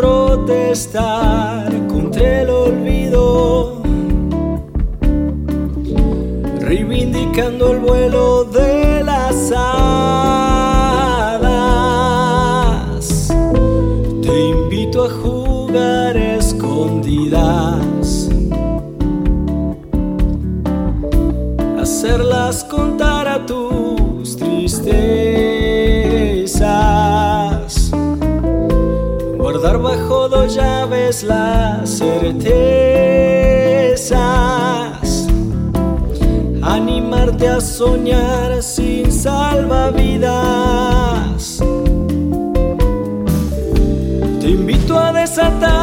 [0.00, 3.82] protestar contra el olvido,
[6.58, 9.68] reivindicando el vuelo de las hadas.
[14.22, 17.80] Te invito a jugar escondidas.
[21.78, 25.49] hacerlas contar a tus tristezas,
[31.10, 32.46] las certezas,
[36.62, 40.30] animarte a soñar sin salvavidas.
[44.40, 45.79] Te invito a desatar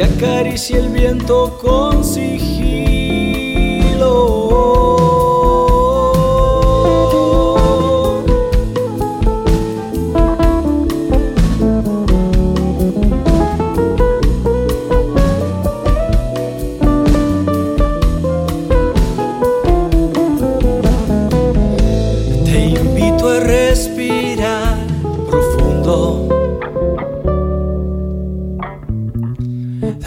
[0.00, 2.02] te acaricie el viento con.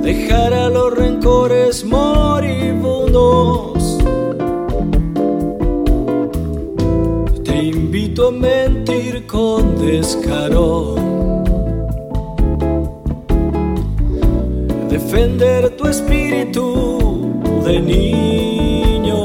[0.00, 3.98] dejar a los rencores moribundos.
[7.44, 10.73] Te invito a mentir con descaro.
[14.94, 19.18] Defender tu espíritu de niño.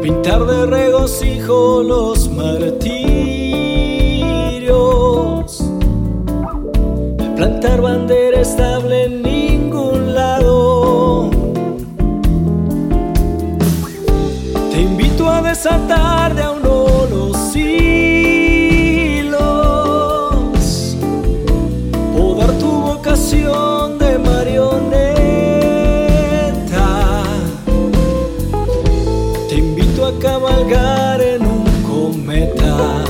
[0.00, 2.82] Pintar de regocijo los martirios.
[7.36, 11.28] Plantar bandera estable en ningún lado.
[14.70, 16.52] Te invito a desatar de a
[30.04, 33.04] A cabalgar en un cometa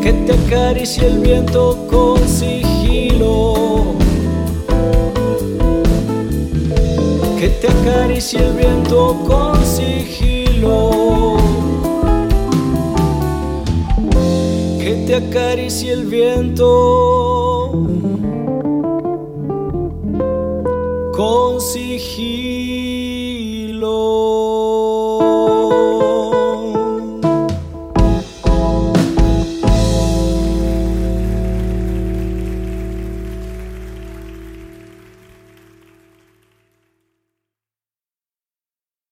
[0.00, 3.96] que te acaricie el viento con sigilo.
[7.36, 11.36] que te acaricie el viento con sigilo.
[14.78, 17.72] Que te acaricie el viento
[21.16, 22.39] con sigilo.
[23.80, 24.09] Lord.